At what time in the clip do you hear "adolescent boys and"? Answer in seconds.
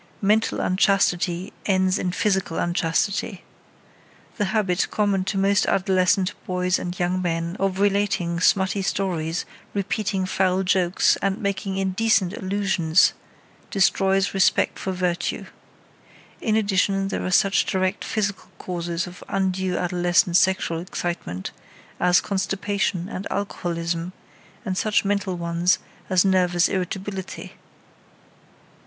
5.67-6.97